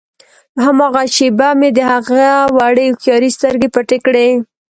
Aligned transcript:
هماغه 0.65 1.03
شېبه 1.15 1.49
مې 1.59 1.69
د 1.77 1.79
هغه 1.91 2.23
وړې 2.57 2.87
هوښیارې 2.91 3.29
سترګې 3.37 3.67
پټې 3.75 3.97
کړې. 4.05 4.29